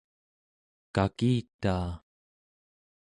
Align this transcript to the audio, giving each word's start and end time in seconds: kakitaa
kakitaa 0.95 1.89